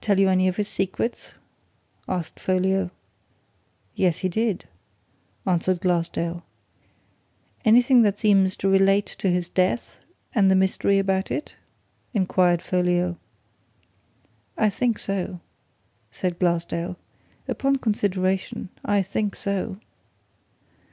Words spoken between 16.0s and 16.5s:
said